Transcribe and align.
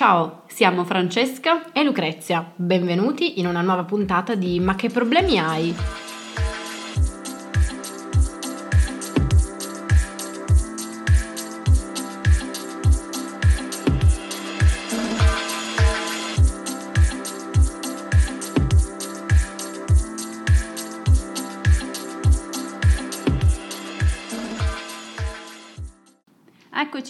Ciao, 0.00 0.44
siamo 0.46 0.84
Francesca 0.84 1.72
e 1.72 1.84
Lucrezia. 1.84 2.52
Benvenuti 2.56 3.38
in 3.38 3.46
una 3.46 3.60
nuova 3.60 3.84
puntata 3.84 4.34
di 4.34 4.58
Ma 4.58 4.74
che 4.74 4.88
problemi 4.88 5.38
hai? 5.38 5.74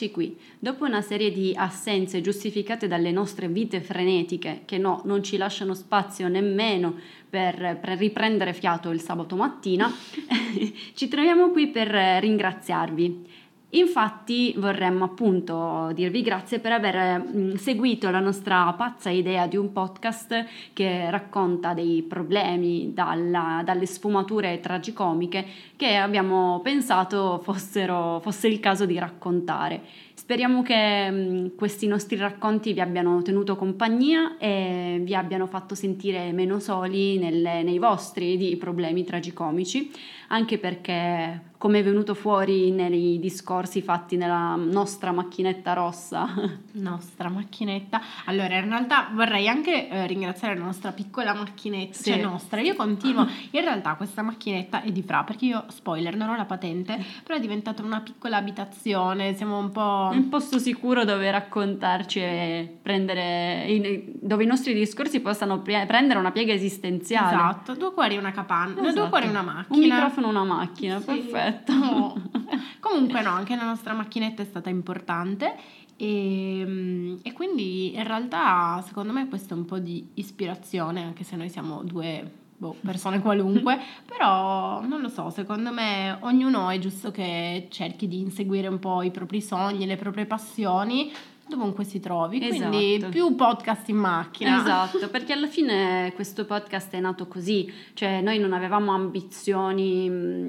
Eccoci 0.02 0.14
qui, 0.14 0.38
dopo 0.58 0.86
una 0.86 1.02
serie 1.02 1.30
di 1.30 1.52
assenze 1.54 2.22
giustificate 2.22 2.88
dalle 2.88 3.10
nostre 3.10 3.48
vite 3.48 3.82
frenetiche, 3.82 4.62
che 4.64 4.78
no, 4.78 5.02
non 5.04 5.22
ci 5.22 5.36
lasciano 5.36 5.74
spazio 5.74 6.26
nemmeno 6.28 6.94
per, 7.28 7.78
per 7.78 7.98
riprendere 7.98 8.54
fiato 8.54 8.88
il 8.88 9.02
sabato 9.02 9.36
mattina, 9.36 9.92
ci 10.94 11.06
troviamo 11.06 11.50
qui 11.50 11.68
per 11.68 11.88
ringraziarvi. 11.88 13.26
Infatti 13.72 14.52
vorremmo 14.56 15.04
appunto 15.04 15.92
dirvi 15.94 16.22
grazie 16.22 16.58
per 16.58 16.72
aver 16.72 17.22
mm, 17.22 17.54
seguito 17.54 18.10
la 18.10 18.18
nostra 18.18 18.72
pazza 18.72 19.10
idea 19.10 19.46
di 19.46 19.56
un 19.56 19.70
podcast 19.70 20.44
che 20.72 21.08
racconta 21.08 21.72
dei 21.72 22.02
problemi 22.02 22.92
dalla, 22.92 23.62
dalle 23.64 23.86
sfumature 23.86 24.58
tragicomiche 24.58 25.46
che 25.76 25.94
abbiamo 25.94 26.60
pensato 26.64 27.38
fossero, 27.44 28.18
fosse 28.20 28.48
il 28.48 28.58
caso 28.58 28.86
di 28.86 28.98
raccontare. 28.98 29.82
Speriamo 30.14 30.62
che 30.62 31.08
mm, 31.08 31.46
questi 31.54 31.86
nostri 31.86 32.16
racconti 32.16 32.72
vi 32.72 32.80
abbiano 32.80 33.22
tenuto 33.22 33.54
compagnia 33.54 34.36
e 34.38 35.00
vi 35.00 35.14
abbiano 35.14 35.46
fatto 35.46 35.76
sentire 35.76 36.32
meno 36.32 36.58
soli 36.58 37.18
nelle, 37.18 37.62
nei 37.62 37.78
vostri 37.78 38.56
problemi 38.56 39.04
tragicomici, 39.04 39.92
anche 40.28 40.58
perché 40.58 41.49
come 41.60 41.80
è 41.80 41.82
venuto 41.82 42.14
fuori 42.14 42.70
nei 42.70 43.18
discorsi 43.18 43.82
fatti 43.82 44.16
nella 44.16 44.54
nostra 44.56 45.12
macchinetta 45.12 45.74
rossa. 45.74 46.26
Nostra 46.72 47.28
macchinetta. 47.28 48.00
Allora, 48.24 48.56
in 48.56 48.66
realtà 48.66 49.10
vorrei 49.12 49.46
anche 49.46 49.90
eh, 49.90 50.06
ringraziare 50.06 50.56
la 50.56 50.64
nostra 50.64 50.92
piccola 50.92 51.34
macchinetta, 51.34 51.92
sì. 51.92 52.12
cioè 52.12 52.22
nostra. 52.22 52.62
Io 52.62 52.74
continuo, 52.74 53.26
in 53.50 53.60
realtà 53.60 53.96
questa 53.96 54.22
macchinetta 54.22 54.80
è 54.80 54.90
di 54.90 55.02
Fra, 55.02 55.22
perché 55.22 55.44
io, 55.44 55.64
spoiler, 55.68 56.16
non 56.16 56.30
ho 56.30 56.36
la 56.36 56.46
patente, 56.46 56.98
però 57.22 57.36
è 57.36 57.40
diventata 57.40 57.82
una 57.82 58.00
piccola 58.00 58.38
abitazione, 58.38 59.34
siamo 59.34 59.58
un 59.58 59.70
po'... 59.70 60.08
Un 60.12 60.30
posto 60.30 60.58
sicuro 60.58 61.04
dove 61.04 61.30
raccontarci 61.30 62.20
e 62.20 62.78
prendere... 62.80 64.14
dove 64.14 64.44
i 64.44 64.46
nostri 64.46 64.72
discorsi 64.72 65.20
possano 65.20 65.60
pre- 65.60 65.84
prendere 65.86 66.18
una 66.18 66.30
piega 66.30 66.54
esistenziale. 66.54 67.34
Esatto, 67.34 67.74
due 67.74 67.92
cuori 67.92 68.14
e 68.14 68.18
una 68.18 68.32
capanna, 68.32 68.80
esatto. 68.80 69.00
due 69.00 69.08
cuori 69.10 69.26
e 69.26 69.28
una 69.28 69.42
macchina. 69.42 69.76
Un 69.76 69.80
microfono 69.80 70.26
e 70.26 70.30
una 70.30 70.44
macchina, 70.44 70.98
sì. 71.00 71.04
perfetto 71.04 71.48
perfetto. 71.50 71.72
No. 71.72 72.30
Comunque 72.80 73.22
no, 73.22 73.30
anche 73.30 73.56
la 73.56 73.64
nostra 73.64 73.92
macchinetta 73.92 74.42
è 74.42 74.44
stata 74.44 74.68
importante 74.68 75.54
e, 75.96 76.60
ehm, 76.60 77.18
e, 77.22 77.32
quindi 77.32 77.94
in 77.94 78.04
realtà 78.04 78.82
secondo 78.86 79.12
me 79.12 79.28
questo 79.28 79.54
è 79.54 79.56
un 79.56 79.64
po' 79.64 79.78
di 79.78 80.08
ispirazione, 80.14 81.02
anche 81.02 81.24
se 81.24 81.36
noi 81.36 81.48
siamo 81.48 81.82
due 81.82 82.38
boh, 82.56 82.76
persone 82.80 83.20
qualunque, 83.20 83.78
però 84.06 84.80
non 84.82 85.00
lo 85.00 85.08
so, 85.08 85.30
secondo 85.30 85.72
me 85.72 86.16
ognuno 86.20 86.70
è 86.70 86.78
giusto 86.78 87.10
che 87.10 87.66
cerchi 87.70 88.08
di 88.08 88.20
inseguire 88.20 88.68
un 88.68 88.78
po' 88.78 89.02
i 89.02 89.10
propri 89.10 89.42
sogni, 89.42 89.86
le 89.86 89.96
proprie 89.96 90.26
passioni 90.26 91.12
dovunque 91.50 91.84
si 91.84 91.98
trovi, 91.98 92.38
quindi 92.38 92.94
esatto. 92.94 93.10
più 93.10 93.34
podcast 93.34 93.88
in 93.88 93.96
macchina. 93.96 94.60
Esatto, 94.60 95.08
perché 95.10 95.32
alla 95.32 95.48
fine 95.48 96.12
questo 96.14 96.44
podcast 96.46 96.92
è 96.94 97.00
nato 97.00 97.26
così, 97.26 97.70
cioè 97.92 98.22
noi 98.22 98.38
non 98.38 98.52
avevamo 98.52 98.92
ambizioni 98.92 100.08
mm, 100.08 100.48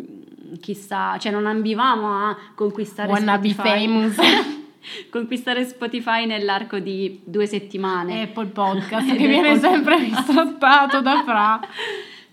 chissà, 0.60 1.18
cioè 1.18 1.32
non 1.32 1.46
ambivamo 1.46 2.28
a 2.28 2.38
conquistare 2.56 3.12
Wanna 3.12 3.36
Spotify. 3.36 3.64
be 3.64 3.70
famous. 3.70 4.16
conquistare 5.10 5.64
Spotify 5.66 6.26
nell'arco 6.26 6.80
di 6.80 7.22
due 7.24 7.46
settimane. 7.46 8.24
Apple 8.24 8.48
Podcast 8.48 9.08
che 9.16 9.28
viene 9.28 9.60
sempre 9.60 9.98
ristrattato 10.00 11.02
da 11.02 11.24
Fra. 11.24 11.60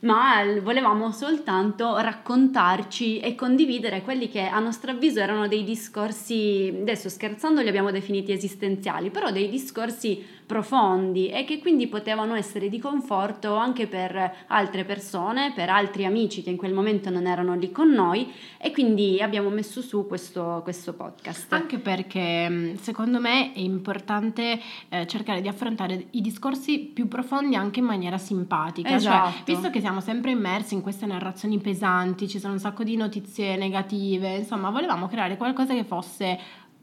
ma 0.00 0.44
volevamo 0.62 1.10
soltanto 1.10 1.96
raccontarci 1.98 3.18
e 3.18 3.34
condividere 3.34 4.02
quelli 4.02 4.28
che 4.28 4.46
a 4.46 4.60
nostro 4.60 4.92
avviso 4.92 5.18
erano 5.18 5.48
dei 5.48 5.64
discorsi, 5.64 6.72
adesso 6.80 7.08
scherzando 7.08 7.60
li 7.62 7.68
abbiamo 7.68 7.90
definiti 7.90 8.30
esistenziali, 8.30 9.10
però 9.10 9.32
dei 9.32 9.48
discorsi 9.48 10.24
profondi 10.48 11.28
e 11.28 11.44
che 11.44 11.58
quindi 11.58 11.88
potevano 11.88 12.34
essere 12.34 12.70
di 12.70 12.78
conforto 12.78 13.54
anche 13.54 13.86
per 13.86 14.34
altre 14.46 14.84
persone, 14.84 15.52
per 15.54 15.68
altri 15.68 16.06
amici 16.06 16.42
che 16.42 16.48
in 16.48 16.56
quel 16.56 16.72
momento 16.72 17.10
non 17.10 17.26
erano 17.26 17.54
lì 17.54 17.70
con 17.70 17.90
noi 17.90 18.32
e 18.56 18.70
quindi 18.72 19.20
abbiamo 19.20 19.50
messo 19.50 19.82
su 19.82 20.06
questo, 20.06 20.62
questo 20.64 20.94
podcast. 20.94 21.52
Anche 21.52 21.78
perché 21.78 22.48
mm, 22.48 22.74
secondo 22.76 23.20
me 23.20 23.52
è 23.52 23.58
importante 23.58 24.58
eh, 24.88 25.06
cercare 25.06 25.42
di 25.42 25.48
affrontare 25.48 26.06
i 26.12 26.22
discorsi 26.22 26.78
più 26.78 27.08
profondi 27.08 27.54
anche 27.54 27.80
in 27.80 27.84
maniera 27.84 28.16
simpatica, 28.16 28.88
cioè, 28.88 28.96
esatto. 28.96 29.30
cioè, 29.30 29.42
visto 29.44 29.68
che 29.68 29.80
siamo 29.80 30.00
sempre 30.00 30.30
immersi 30.30 30.72
in 30.72 30.80
queste 30.80 31.04
narrazioni 31.04 31.58
pesanti, 31.58 32.26
ci 32.26 32.38
sono 32.38 32.54
un 32.54 32.58
sacco 32.58 32.84
di 32.84 32.96
notizie 32.96 33.56
negative, 33.56 34.36
insomma 34.36 34.70
volevamo 34.70 35.08
creare 35.08 35.36
qualcosa 35.36 35.74
che 35.74 35.84
fosse 35.84 36.38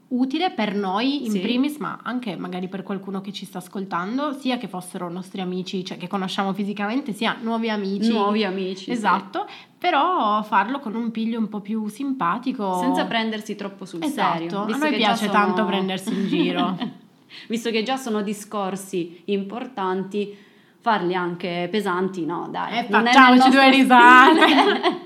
utile 0.08 0.50
per 0.50 0.74
noi 0.74 1.24
in 1.24 1.32
sì. 1.32 1.40
primis, 1.40 1.78
ma 1.78 2.00
anche 2.02 2.36
magari 2.36 2.68
per 2.68 2.82
qualcuno 2.82 3.20
che 3.20 3.32
ci 3.32 3.44
sta 3.44 3.58
ascoltando, 3.58 4.32
sia 4.32 4.56
che 4.56 4.68
fossero 4.68 5.10
nostri 5.10 5.40
amici, 5.40 5.84
cioè 5.84 5.96
che 5.96 6.06
conosciamo 6.06 6.52
fisicamente, 6.52 7.12
sia 7.12 7.36
nuovi 7.40 7.70
amici. 7.70 8.10
Nuovi 8.10 8.44
amici. 8.44 8.90
Esatto, 8.90 9.46
sì. 9.48 9.54
però 9.78 10.42
farlo 10.42 10.78
con 10.78 10.94
un 10.94 11.10
piglio 11.10 11.38
un 11.38 11.48
po' 11.48 11.60
più 11.60 11.88
simpatico. 11.88 12.78
Senza 12.78 13.04
prendersi 13.06 13.56
troppo 13.56 13.84
sul 13.84 14.02
esatto. 14.02 14.38
serio. 14.38 14.62
A 14.62 14.76
noi 14.76 14.94
piace 14.94 15.26
sono... 15.26 15.32
tanto 15.32 15.64
prendersi 15.64 16.12
in 16.12 16.26
giro. 16.28 16.78
visto 17.48 17.70
che 17.70 17.82
già 17.82 17.96
sono 17.96 18.22
discorsi 18.22 19.22
importanti, 19.26 20.36
farli 20.80 21.14
anche 21.14 21.68
pesanti, 21.70 22.24
no 22.24 22.48
dai. 22.50 22.78
Eh, 22.78 22.84
facciamoci 22.84 23.50
due 23.50 23.70
risate. 23.70 25.04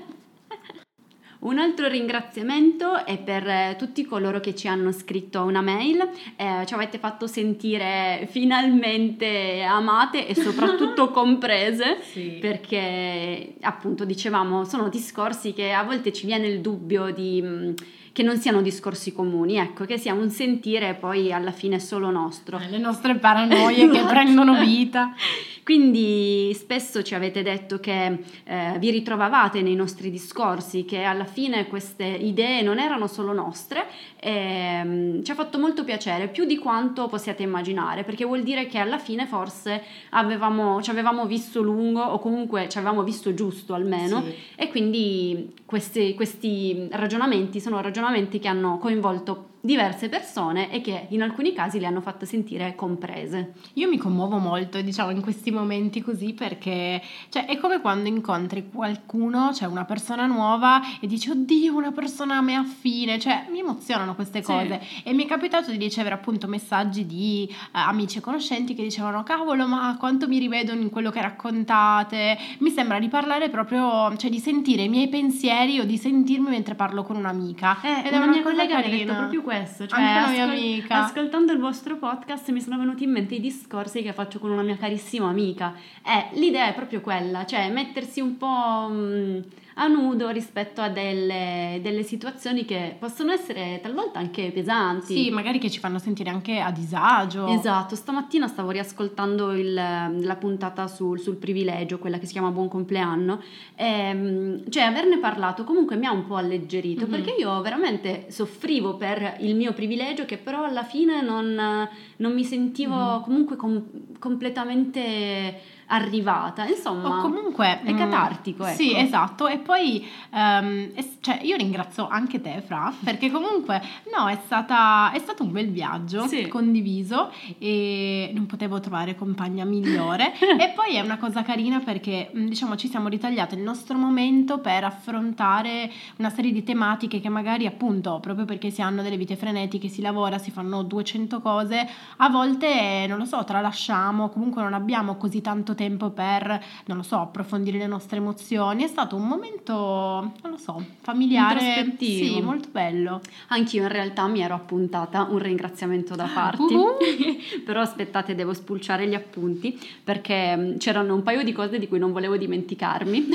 Un 1.41 1.57
altro 1.57 1.87
ringraziamento 1.87 3.03
è 3.03 3.17
per 3.17 3.47
eh, 3.47 3.75
tutti 3.75 4.05
coloro 4.05 4.39
che 4.39 4.53
ci 4.53 4.67
hanno 4.67 4.91
scritto 4.91 5.41
una 5.41 5.61
mail, 5.61 6.07
eh, 6.35 6.65
ci 6.67 6.73
avete 6.75 6.99
fatto 6.99 7.25
sentire 7.25 8.27
finalmente 8.29 9.63
amate 9.63 10.27
e 10.27 10.35
soprattutto 10.35 11.09
comprese, 11.11 11.99
sì. 12.03 12.37
perché 12.39 13.55
appunto 13.61 14.05
dicevamo 14.05 14.65
sono 14.65 14.87
discorsi 14.87 15.53
che 15.53 15.71
a 15.71 15.83
volte 15.83 16.13
ci 16.13 16.27
viene 16.27 16.45
il 16.45 16.61
dubbio 16.61 17.09
di 17.11 17.41
mm, 17.43 17.73
che 18.13 18.23
non 18.23 18.37
siano 18.37 18.61
discorsi 18.61 19.13
comuni, 19.13 19.57
ecco, 19.57 19.85
che 19.85 19.97
sia 19.97 20.13
un 20.13 20.29
sentire 20.29 20.93
poi 20.95 21.31
alla 21.31 21.51
fine 21.51 21.79
solo 21.79 22.11
nostro. 22.11 22.59
Eh, 22.59 22.69
le 22.69 22.77
nostre 22.77 23.15
paranoie 23.15 23.89
che 23.89 24.03
prendono 24.05 24.59
vita. 24.59 25.13
Quindi 25.63 26.53
spesso 26.55 27.03
ci 27.03 27.13
avete 27.13 27.43
detto 27.43 27.79
che 27.79 28.19
eh, 28.43 28.75
vi 28.79 28.89
ritrovavate 28.89 29.61
nei 29.61 29.75
nostri 29.75 30.09
discorsi, 30.09 30.85
che 30.85 31.03
alla 31.03 31.25
fine 31.25 31.67
queste 31.67 32.03
idee 32.05 32.61
non 32.61 32.79
erano 32.79 33.07
solo 33.07 33.31
nostre 33.31 33.85
e 34.19 34.81
um, 34.83 35.23
ci 35.23 35.31
ha 35.31 35.35
fatto 35.35 35.59
molto 35.59 35.83
piacere, 35.83 36.27
più 36.29 36.45
di 36.45 36.57
quanto 36.57 37.07
possiate 37.07 37.43
immaginare, 37.43 38.03
perché 38.03 38.25
vuol 38.25 38.43
dire 38.43 38.65
che 38.65 38.79
alla 38.79 38.97
fine 38.97 39.27
forse 39.27 39.83
avevamo, 40.09 40.81
ci 40.81 40.89
avevamo 40.89 41.25
visto 41.25 41.61
lungo 41.61 42.01
o 42.01 42.19
comunque 42.19 42.67
ci 42.67 42.77
avevamo 42.77 43.03
visto 43.03 43.33
giusto 43.33 43.73
almeno 43.73 44.23
sì. 44.23 44.33
e 44.55 44.67
quindi 44.69 45.53
questi, 45.71 46.13
questi 46.15 46.89
ragionamenti 46.91 47.61
sono 47.61 47.79
ragionamenti 47.79 48.39
che 48.39 48.49
hanno 48.49 48.77
coinvolto 48.77 49.51
diverse 49.61 50.09
persone 50.09 50.71
e 50.71 50.81
che 50.81 51.05
in 51.09 51.21
alcuni 51.21 51.53
casi 51.53 51.79
le 51.79 51.85
hanno 51.85 52.01
fatte 52.01 52.25
sentire 52.25 52.73
comprese. 52.75 53.53
Io 53.73 53.87
mi 53.87 53.97
commuovo 53.97 54.37
molto, 54.37 54.81
diciamo, 54.81 55.11
in 55.11 55.21
questi 55.21 55.51
momenti 55.51 56.01
così 56.01 56.33
perché 56.33 57.01
cioè, 57.29 57.45
è 57.45 57.57
come 57.57 57.79
quando 57.79 58.09
incontri 58.09 58.69
qualcuno, 58.73 59.53
cioè 59.53 59.67
una 59.67 59.85
persona 59.85 60.25
nuova 60.25 60.81
e 60.99 61.05
dici 61.05 61.29
"Oddio, 61.29 61.75
una 61.75 61.91
persona 61.91 62.37
a 62.37 62.41
me 62.41 62.55
affine", 62.55 63.19
cioè 63.19 63.45
mi 63.51 63.59
emozionano 63.59 64.15
queste 64.15 64.41
cose 64.41 64.81
sì. 64.81 65.03
e 65.03 65.13
mi 65.13 65.25
è 65.25 65.27
capitato 65.27 65.69
di 65.69 65.77
ricevere 65.77 66.15
appunto 66.15 66.47
messaggi 66.47 67.05
di 67.05 67.47
uh, 67.47 67.55
amici 67.71 68.17
e 68.17 68.21
conoscenti 68.21 68.73
che 68.73 68.81
dicevano 68.81 69.21
"Cavolo, 69.21 69.67
ma 69.67 69.95
quanto 69.99 70.27
mi 70.27 70.39
rivedo 70.39 70.71
in 70.71 70.89
quello 70.89 71.11
che 71.11 71.21
raccontate". 71.21 72.35
Mi 72.59 72.71
sembra 72.71 72.97
di 72.97 73.09
parlare 73.09 73.49
proprio, 73.49 74.15
cioè 74.17 74.31
di 74.31 74.39
sentire 74.39 74.83
i 74.83 74.89
miei 74.89 75.07
pensieri 75.07 75.60
o 75.79 75.83
di 75.83 75.97
sentirmi 75.97 76.49
mentre 76.49 76.75
parlo 76.75 77.03
con 77.03 77.15
un'amica. 77.15 77.79
Eh, 77.81 78.07
ed 78.07 78.13
è 78.13 78.17
una, 78.17 78.25
una 78.25 78.33
mia 78.33 78.41
collega 78.41 78.77
mi 78.77 78.85
ha 78.85 78.89
detto 78.89 79.13
proprio 79.15 79.41
questo, 79.41 79.87
cioè 79.87 79.99
Anche 79.99 80.39
ascol- 80.39 80.49
amica. 80.49 81.03
ascoltando 81.05 81.51
il 81.51 81.59
vostro 81.59 81.97
podcast 81.97 82.49
mi 82.51 82.61
sono 82.61 82.77
venuti 82.77 83.03
in 83.03 83.11
mente 83.11 83.35
i 83.35 83.39
discorsi 83.39 84.01
che 84.01 84.13
faccio 84.13 84.39
con 84.39 84.51
una 84.51 84.63
mia 84.63 84.77
carissima 84.77 85.29
amica. 85.29 85.73
Eh, 86.03 86.39
l'idea 86.39 86.67
è 86.67 86.73
proprio 86.73 87.01
quella, 87.01 87.45
cioè 87.45 87.69
mettersi 87.69 88.19
un 88.19 88.37
po' 88.37 88.87
mh, 88.89 88.95
mm, 88.95 89.39
a 89.81 89.87
nudo 89.87 90.29
rispetto 90.29 90.79
a 90.79 90.89
delle, 90.89 91.79
delle 91.81 92.03
situazioni 92.03 92.65
che 92.65 92.95
possono 92.99 93.31
essere 93.31 93.79
talvolta 93.81 94.19
anche 94.19 94.51
pesanti. 94.51 95.15
Sì, 95.15 95.29
magari 95.31 95.57
che 95.57 95.71
ci 95.71 95.79
fanno 95.79 95.97
sentire 95.97 96.29
anche 96.29 96.59
a 96.59 96.69
disagio. 96.71 97.47
Esatto, 97.47 97.95
stamattina 97.95 98.47
stavo 98.47 98.69
riascoltando 98.69 99.53
il, 99.53 99.73
la 99.73 100.35
puntata 100.35 100.87
sul, 100.87 101.19
sul, 101.19 101.37
privilegio, 101.37 101.97
quella 101.97 102.19
che 102.19 102.27
si 102.27 102.33
chiama 102.33 102.51
Buon 102.51 102.67
compleanno, 102.67 103.41
e, 103.75 103.85
ehm, 103.85 104.69
cioè 104.69 104.83
averne 104.83 105.17
parlato 105.17 105.63
comunque 105.63 105.95
mi 105.95 106.05
ha 106.05 106.11
un 106.11 106.27
po' 106.27 106.35
alleggerito 106.35 107.07
mm-hmm. 107.07 107.11
perché 107.11 107.35
io 107.39 107.59
veramente 107.61 108.27
soffrivo 108.29 108.97
per 108.97 109.37
il 109.39 109.55
mio 109.55 109.73
privilegio 109.73 110.25
che 110.25 110.37
però 110.37 110.63
alla 110.63 110.83
fine 110.83 111.21
non, 111.23 111.89
non 112.17 112.33
mi 112.33 112.43
sentivo 112.43 112.95
mm-hmm. 112.95 113.21
comunque 113.23 113.55
com- 113.55 113.85
completamente 114.19 115.79
arrivata, 115.91 116.65
insomma. 116.65 117.19
O 117.19 117.21
comunque 117.21 117.81
è 117.83 117.91
mm, 117.91 117.97
catartico, 117.97 118.65
ecco. 118.65 118.75
Sì, 118.75 118.95
esatto. 118.95 119.47
E 119.47 119.57
poi 119.57 120.07
um, 120.31 120.91
è, 120.93 121.05
cioè, 121.19 121.39
io 121.43 121.57
ringrazio 121.57 122.07
anche 122.07 122.41
te, 122.41 122.63
Fra, 122.65 122.93
perché 123.03 123.29
comunque 123.29 123.81
no, 124.15 124.27
è, 124.27 124.37
stata, 124.45 125.11
è 125.11 125.19
stato 125.19 125.43
un 125.43 125.51
bel 125.51 125.69
viaggio 125.69 126.27
sì. 126.27 126.47
condiviso 126.47 127.31
e 127.59 128.31
non 128.33 128.45
potevo 128.45 128.79
trovare 128.79 129.15
compagna 129.15 129.65
migliore. 129.65 130.33
e 130.39 130.71
poi 130.75 130.95
è 130.95 131.01
una 131.01 131.17
cosa 131.17 131.43
carina 131.43 131.79
perché 131.79 132.31
mm, 132.35 132.47
diciamo 132.47 132.75
ci 132.75 132.87
siamo 132.87 133.09
ritagliate 133.09 133.55
il 133.55 133.61
nostro 133.61 133.97
momento 133.97 134.59
per 134.59 134.85
affrontare 134.85 135.91
una 136.17 136.29
serie 136.29 136.51
di 136.51 136.63
tematiche 136.63 137.19
che 137.19 137.29
magari 137.29 137.65
appunto 137.65 138.19
proprio 138.21 138.45
perché 138.45 138.69
si 138.69 138.81
hanno 138.81 139.01
delle 139.01 139.17
vite 139.17 139.35
frenetiche, 139.35 139.89
si 139.89 140.01
lavora, 140.01 140.37
si 140.37 140.51
fanno 140.51 140.83
200 140.83 141.41
cose, 141.41 141.87
a 142.17 142.29
volte 142.29 143.05
non 143.07 143.17
lo 143.17 143.25
so, 143.25 143.43
tralasciamo, 143.43 144.29
comunque 144.29 144.61
non 144.61 144.73
abbiamo 144.73 145.17
così 145.17 145.41
tanto 145.41 145.73
tempo 145.73 145.79
tempo 145.81 146.11
per, 146.11 146.63
non 146.85 146.97
lo 146.97 147.03
so, 147.03 147.19
approfondire 147.19 147.79
le 147.79 147.87
nostre 147.87 148.17
emozioni. 148.17 148.83
È 148.83 148.87
stato 148.87 149.15
un 149.15 149.27
momento, 149.27 149.73
non 149.73 150.51
lo 150.51 150.57
so, 150.57 150.83
familiare. 151.01 151.95
Sì, 151.97 152.41
molto 152.41 152.69
bello. 152.71 153.21
Anch'io 153.47 153.81
in 153.81 153.87
realtà 153.87 154.27
mi 154.27 154.41
ero 154.41 154.53
appuntata 154.53 155.27
un 155.27 155.39
ringraziamento 155.39 156.15
da 156.15 156.27
farti, 156.27 156.73
uh-huh. 156.75 156.97
però 157.65 157.81
aspettate, 157.81 158.35
devo 158.35 158.53
spulciare 158.53 159.07
gli 159.07 159.15
appunti 159.15 159.79
perché 160.03 160.55
mm, 160.55 160.77
c'erano 160.77 161.15
un 161.15 161.23
paio 161.23 161.43
di 161.43 161.51
cose 161.51 161.79
di 161.79 161.87
cui 161.87 161.97
non 161.97 162.11
volevo 162.11 162.37
dimenticarmi. 162.37 163.27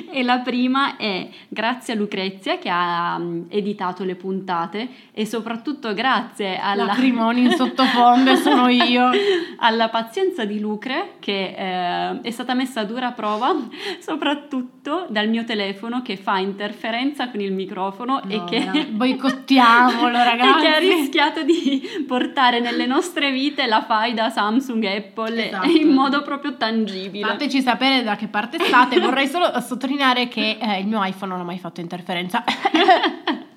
E 0.19 0.23
la 0.23 0.39
prima 0.39 0.97
è 0.97 1.29
grazie 1.49 1.95
a 1.95 1.97
Lucrezia 1.97 2.59
che 2.59 2.69
ha 2.69 3.17
um, 3.19 3.47
editato 3.49 4.05
le 4.05 4.15
puntate 4.15 4.89
e 5.13 5.27
soprattutto 5.27 5.95
grazie 5.95 6.59
alla... 6.59 6.85
Lacrimoni 6.85 7.43
in 7.43 7.51
sottofondo 7.57 8.35
sono 8.37 8.69
io. 8.69 9.11
alla 9.59 9.89
pazienza 9.89 10.45
di 10.45 10.59
Lucre 10.61 11.15
che 11.19 11.55
eh, 11.57 12.21
è 12.21 12.31
stata 12.31 12.55
messa 12.55 12.81
a 12.81 12.85
dura 12.85 13.13
prova 13.13 13.55
soprattutto 13.99 14.78
dal 15.09 15.29
mio 15.29 15.45
telefono 15.45 16.03
che 16.03 16.17
fa 16.17 16.39
interferenza 16.39 17.31
con 17.31 17.41
il 17.41 17.53
microfono 17.53 18.21
no, 18.25 18.31
e 18.31 18.45
che... 18.45 18.87
Boicottiamolo 18.91 20.17
ragazzi! 20.17 20.59
e 20.59 20.61
che 20.61 20.75
ha 20.75 20.79
rischiato 20.79 21.43
di 21.43 21.83
portare 22.07 22.61
nelle 22.61 22.87
nostre 22.87 23.31
vite 23.31 23.67
la 23.67 23.83
faida 23.83 24.31
Samsung 24.31 24.85
Apple 24.85 25.47
esatto. 25.47 25.69
in 25.69 25.89
modo 25.89 26.23
proprio 26.23 26.57
tangibile. 26.57 27.27
Fateci 27.27 27.61
sapere 27.61 28.03
da 28.03 28.17
che 28.17 28.29
parte 28.29 28.59
state, 28.59 28.99
vorrei 29.01 29.27
solo 29.27 29.51
sottolineare 29.61 30.29
che 30.29 30.59
eh, 30.61 30.81
il 30.81 30.87
mio 30.87 31.03
iPhone 31.05 31.33
non 31.33 31.41
ha 31.41 31.45
mai 31.45 31.59
fatto 31.59 31.81
interferenza. 31.81 32.45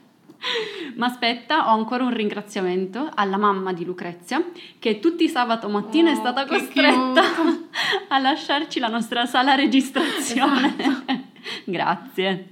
Ma 0.95 1.05
aspetta, 1.05 1.69
ho 1.69 1.77
ancora 1.77 2.03
un 2.03 2.13
ringraziamento 2.13 3.09
alla 3.13 3.38
mamma 3.38 3.73
di 3.73 3.85
Lucrezia 3.85 4.43
che 4.79 4.99
tutti 4.99 5.23
i 5.23 5.29
sabato 5.29 5.69
mattina 5.69 6.09
oh, 6.09 6.13
è 6.13 6.15
stata 6.15 6.45
costretta 6.45 7.21
a 8.09 8.17
lasciarci 8.19 8.79
la 8.79 8.88
nostra 8.88 9.25
sala 9.25 9.55
registrazione. 9.55 10.75
Esatto. 10.77 11.19
Grazie. 11.65 12.47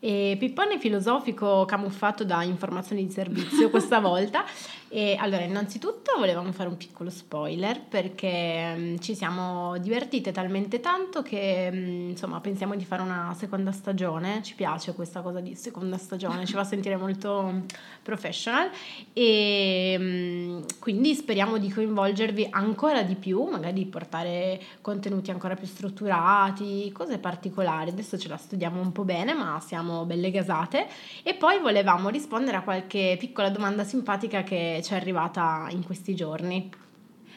E 0.00 0.36
pippone 0.38 0.78
filosofico 0.78 1.64
camuffato 1.66 2.24
da 2.24 2.42
informazioni 2.42 3.06
di 3.06 3.12
servizio 3.12 3.70
questa 3.70 4.00
volta. 4.00 4.44
E 4.92 5.14
allora, 5.20 5.44
innanzitutto 5.44 6.18
volevamo 6.18 6.50
fare 6.50 6.68
un 6.68 6.76
piccolo 6.76 7.10
spoiler 7.10 7.80
perché 7.80 8.74
um, 8.76 8.98
ci 8.98 9.14
siamo 9.14 9.78
divertite 9.78 10.32
talmente 10.32 10.80
tanto 10.80 11.22
che 11.22 11.68
um, 11.72 12.08
insomma 12.10 12.40
pensiamo 12.40 12.74
di 12.74 12.84
fare 12.84 13.02
una 13.02 13.32
seconda 13.38 13.70
stagione. 13.70 14.42
Ci 14.42 14.56
piace 14.56 14.92
questa 14.92 15.20
cosa 15.20 15.38
di 15.38 15.54
seconda 15.54 15.96
stagione, 15.96 16.44
ci 16.44 16.54
fa 16.54 16.64
sentire 16.66 16.96
molto 16.96 17.66
professional 18.02 18.68
e 19.12 20.60
quindi 20.80 21.14
speriamo 21.14 21.58
di 21.58 21.70
coinvolgervi 21.70 22.48
ancora 22.50 23.04
di 23.04 23.14
più, 23.14 23.44
magari 23.44 23.86
portare 23.86 24.60
contenuti 24.80 25.30
ancora 25.30 25.54
più 25.54 25.68
strutturati, 25.68 26.90
cose 26.90 27.18
particolari. 27.18 27.90
Adesso 27.90 28.18
ce 28.18 28.26
la 28.26 28.36
studiamo 28.36 28.80
un 28.80 28.90
po' 28.90 29.04
bene, 29.04 29.34
ma 29.34 29.60
siamo 29.64 30.04
belle 30.04 30.32
gasate. 30.32 30.88
E 31.22 31.34
poi 31.34 31.60
volevamo 31.60 32.08
rispondere 32.08 32.56
a 32.56 32.62
qualche 32.62 33.14
piccola 33.20 33.50
domanda 33.50 33.84
simpatica 33.84 34.42
che 34.42 34.78
ci 34.82 34.92
è 34.92 34.96
arrivata 34.96 35.66
in 35.70 35.84
questi 35.84 36.14
giorni? 36.14 36.70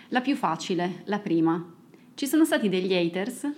La 0.10 0.22
più 0.22 0.36
facile, 0.36 1.02
la 1.06 1.20
prima. 1.20 1.64
Ci 2.16 2.28
sono 2.28 2.46
stati 2.46 2.70
degli 2.70 2.94
haters? 2.94 3.50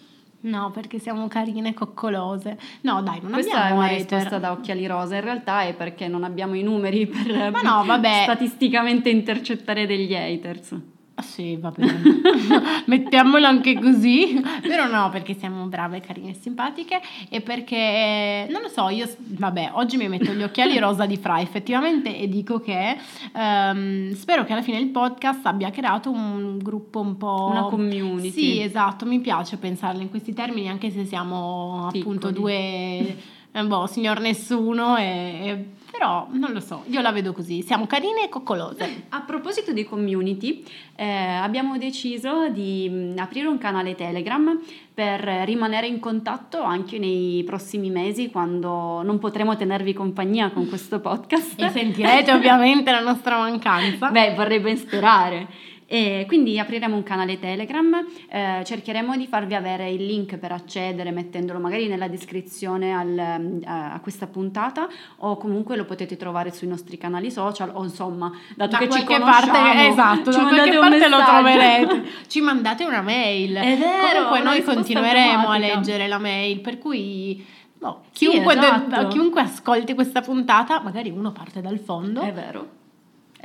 No, 0.42 0.70
perché 0.72 1.00
siamo 1.00 1.28
carine 1.28 1.70
e 1.70 1.74
coccolose. 1.74 2.58
No, 2.82 3.02
dai, 3.02 3.20
non 3.22 3.32
Questa 3.32 3.56
abbiamo 3.64 3.82
è 3.82 3.86
una 3.86 3.86
hater. 3.88 3.98
risposta 3.98 4.38
da 4.38 4.52
occhiali 4.52 4.86
rosa. 4.86 5.16
In 5.16 5.22
realtà 5.22 5.62
è 5.64 5.74
perché 5.74 6.08
non 6.08 6.24
abbiamo 6.24 6.54
i 6.56 6.62
numeri 6.62 7.08
per 7.08 7.50
Ma 7.52 7.62
no, 7.62 7.84
vabbè. 7.84 8.22
statisticamente 8.24 9.10
intercettare 9.10 9.88
degli 9.88 10.14
haters. 10.16 10.76
Ah 11.18 11.22
sì, 11.22 11.56
va 11.56 11.72
bene. 11.72 12.02
Mettiamolo 12.88 13.46
anche 13.46 13.80
così. 13.80 14.42
Però 14.62 14.86
no, 14.88 15.10
perché 15.10 15.34
siamo 15.34 15.66
brave, 15.66 16.02
carine 16.02 16.32
e 16.32 16.34
simpatiche 16.34 17.00
e 17.30 17.40
perché, 17.40 18.46
non 18.50 18.62
lo 18.62 18.68
so, 18.68 18.90
io, 18.90 19.10
vabbè, 19.18 19.72
oggi 19.76 19.96
mi 19.96 20.10
metto 20.10 20.34
gli 20.34 20.44
occhiali 20.44 20.78
rosa 20.78 21.06
di 21.06 21.16
Fra 21.16 21.40
effettivamente 21.40 22.18
e 22.18 22.28
dico 22.28 22.60
che 22.60 22.98
um, 23.34 24.14
spero 24.14 24.44
che 24.44 24.52
alla 24.52 24.62
fine 24.62 24.78
il 24.78 24.90
podcast 24.90 25.46
abbia 25.46 25.70
creato 25.70 26.12
un 26.12 26.58
gruppo 26.58 27.00
un 27.00 27.16
po'... 27.16 27.48
Una 27.50 27.64
community. 27.64 28.32
Sì, 28.32 28.62
esatto, 28.62 29.06
mi 29.06 29.22
piace 29.22 29.56
pensarlo 29.56 30.02
in 30.02 30.10
questi 30.10 30.34
termini 30.34 30.68
anche 30.68 30.92
se 30.92 31.06
siamo 31.06 31.88
Piccoli. 31.92 32.00
appunto 32.18 32.32
due... 32.32 33.34
Eh, 33.56 33.64
boh, 33.64 33.88
signor 33.88 34.20
nessuno 34.20 34.98
e, 34.98 35.04
e 35.06 35.66
però 35.98 36.28
non 36.32 36.52
lo 36.52 36.60
so, 36.60 36.84
io 36.88 37.00
la 37.00 37.14
vedo 37.14 37.32
così, 37.32 37.62
siamo 37.62 37.88
carine 37.88 38.26
e 38.26 38.30
coccolose. 38.30 39.06
A 39.10 39.22
proposito 39.22 39.72
di 39.72 39.86
community, 39.86 40.64
eh, 40.96 41.06
abbiamo 41.06 41.78
deciso 41.78 42.50
di 42.50 42.88
mm, 42.90 43.18
aprire 43.18 43.48
un 43.48 43.58
canale 43.58 43.96
Telegram 43.96 44.60
per 44.94 45.22
rimanere 45.46 45.88
in 45.88 46.00
contatto 46.00 46.62
anche 46.62 47.00
nei 47.00 47.44
prossimi 47.46 47.90
mesi 47.90 48.30
quando 48.30 49.04
non 49.04 49.20
potremo 49.20 49.56
tenervi 49.56 49.94
compagnia 49.94 50.50
con 50.52 50.68
questo 50.68 51.00
podcast. 51.00 51.62
E 51.62 51.70
sentirete 51.70 52.32
ovviamente 52.32 52.92
la 52.92 53.02
nostra 53.02 53.38
mancanza. 53.38 54.10
Beh, 54.10 54.34
vorrei 54.36 54.60
ben 54.60 54.78
sperare. 54.78 55.48
E 55.96 56.26
quindi 56.28 56.60
apriremo 56.60 56.94
un 56.94 57.04
canale 57.04 57.40
Telegram, 57.40 58.06
eh, 58.28 58.64
cercheremo 58.66 59.16
di 59.16 59.28
farvi 59.28 59.56
avere 59.56 59.90
il 59.90 60.06
link 60.06 60.36
per 60.36 60.52
accedere 60.52 61.10
mettendolo 61.12 61.58
magari 61.58 61.88
nella 61.88 62.10
descrizione 62.10 62.94
al, 62.94 63.18
eh, 63.18 63.66
a 63.66 63.98
questa 64.02 64.28
puntata 64.28 64.90
o 65.20 65.38
comunque 65.38 65.78
lo 65.78 65.86
potete 65.86 66.18
trovare 66.18 66.52
sui 66.52 66.68
nostri 66.68 66.98
canali 66.98 67.32
social 67.32 67.72
o 67.74 67.84
insomma 67.86 68.30
dato 68.58 68.72
da 68.72 68.78
che 68.78 68.90
ci 68.90 69.06
conosciamo 69.06 69.52
parte, 69.54 69.88
esatto, 69.88 70.32
da 70.32 70.48
qualche 70.48 70.78
parte 70.78 71.08
lo 71.08 71.24
troverete. 71.24 72.04
Ci 72.28 72.42
mandate 72.42 72.84
una 72.84 73.02
mail. 73.02 73.56
È 73.56 73.78
vero, 73.78 74.28
comunque 74.28 74.42
noi 74.42 74.64
continueremo 74.64 75.32
automatica. 75.32 75.54
a 75.54 75.76
leggere 75.76 76.08
la 76.10 76.18
mail 76.18 76.60
per 76.60 76.78
cui 76.78 77.46
no, 77.80 78.02
chiunque, 78.12 78.54
sì, 78.54 78.60
esatto. 78.60 79.08
chiunque 79.08 79.40
ascolti 79.40 79.94
questa 79.94 80.20
puntata 80.20 80.82
magari 80.82 81.10
uno 81.10 81.32
parte 81.32 81.62
dal 81.62 81.80
fondo. 81.80 82.20
È 82.20 82.34
vero 82.34 82.84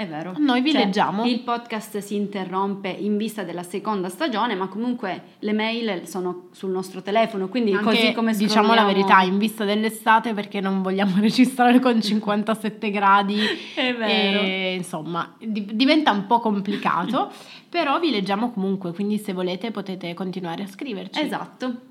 è 0.00 0.06
vero. 0.06 0.32
Noi 0.38 0.62
vi 0.62 0.72
cioè, 0.72 0.84
leggiamo. 0.84 1.26
Il 1.26 1.40
podcast 1.40 1.98
si 1.98 2.14
interrompe 2.14 2.88
in 2.88 3.18
vista 3.18 3.42
della 3.42 3.62
seconda 3.62 4.08
stagione, 4.08 4.54
ma 4.54 4.66
comunque 4.66 5.24
le 5.40 5.52
mail 5.52 6.08
sono 6.08 6.48
sul 6.52 6.70
nostro 6.70 7.02
telefono, 7.02 7.48
quindi 7.48 7.74
Anche, 7.74 7.84
così 7.84 8.12
come 8.14 8.32
Diciamo 8.32 8.72
la 8.72 8.84
verità, 8.84 9.20
in 9.20 9.36
vista 9.36 9.66
dell'estate 9.66 10.32
perché 10.32 10.60
non 10.60 10.80
vogliamo 10.80 11.16
registrare 11.20 11.80
con 11.80 12.00
57 12.00 12.90
gradi. 12.90 13.40
È 13.74 13.94
vero. 13.94 14.40
E, 14.40 14.74
insomma, 14.74 15.34
di, 15.38 15.66
diventa 15.70 16.12
un 16.12 16.24
po' 16.26 16.40
complicato, 16.40 17.30
però 17.68 18.00
vi 18.00 18.10
leggiamo 18.10 18.52
comunque, 18.52 18.94
quindi 18.94 19.18
se 19.18 19.34
volete 19.34 19.70
potete 19.70 20.14
continuare 20.14 20.62
a 20.62 20.66
scriverci. 20.66 21.20
Esatto. 21.20 21.88